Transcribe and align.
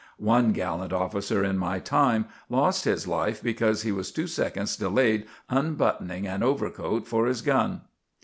One 0.17 0.51
gallant 0.51 0.93
officer 0.93 1.43
in 1.43 1.59
my 1.59 1.77
time 1.77 2.25
lost 2.49 2.85
his 2.85 3.07
life 3.07 3.39
because 3.39 3.83
he 3.83 3.91
was 3.91 4.11
two 4.11 4.25
seconds 4.25 4.75
delayed 4.75 5.27
unbuttoning 5.47 6.25
an 6.25 6.41
overcoat 6.41 7.05
for 7.05 7.27
his 7.27 7.43
gun. 7.43 7.81